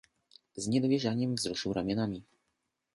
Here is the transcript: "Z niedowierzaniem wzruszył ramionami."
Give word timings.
"Z 0.55 0.67
niedowierzaniem 0.67 1.35
wzruszył 1.35 1.73
ramionami." 1.73 2.23